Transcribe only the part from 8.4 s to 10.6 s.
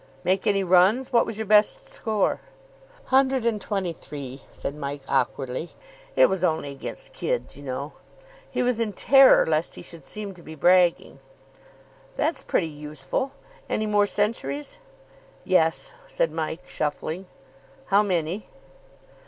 He was in terror lest he should seem to be